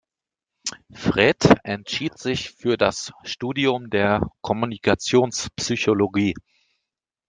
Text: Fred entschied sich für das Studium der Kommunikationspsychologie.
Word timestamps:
Fred 0.95 1.59
entschied 1.63 2.17
sich 2.17 2.49
für 2.49 2.75
das 2.75 3.11
Studium 3.23 3.91
der 3.91 4.31
Kommunikationspsychologie. 4.41 6.33